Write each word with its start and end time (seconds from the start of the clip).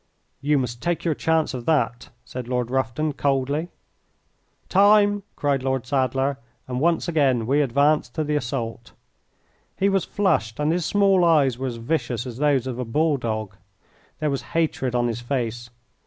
"You 0.41 0.57
must 0.57 0.81
take 0.81 1.05
your 1.05 1.13
chance 1.13 1.53
of 1.53 1.67
that," 1.67 2.09
said 2.25 2.47
Lord 2.47 2.71
Rufton, 2.71 3.13
coldly. 3.13 3.69
"Time!" 4.67 5.21
cried 5.35 5.61
Lord 5.61 5.85
Sadler, 5.85 6.39
and 6.67 6.79
once 6.79 7.07
again 7.07 7.45
we 7.45 7.61
advanced 7.61 8.15
to 8.15 8.23
the 8.23 8.35
assault. 8.35 8.93
He 9.77 9.89
was 9.89 10.03
flushed, 10.03 10.59
and 10.59 10.71
his 10.71 10.87
small 10.87 11.23
eyes 11.23 11.59
were 11.59 11.67
as 11.67 11.75
vicious 11.75 12.25
as 12.25 12.37
those 12.37 12.65
of 12.65 12.79
a 12.79 12.83
bull 12.83 13.17
dog. 13.17 13.55
There 14.17 14.31
was 14.31 14.41
hatred 14.57 14.95
on 14.95 15.07
his 15.07 15.21
face. 15.21 15.69